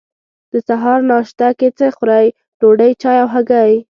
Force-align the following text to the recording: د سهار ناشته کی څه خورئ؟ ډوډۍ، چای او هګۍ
د 0.51 0.53
سهار 0.67 0.99
ناشته 1.09 1.47
کی 1.59 1.69
څه 1.77 1.87
خورئ؟ 1.95 2.27
ډوډۍ، 2.59 2.91
چای 3.01 3.17
او 3.23 3.29
هګۍ 3.35 3.73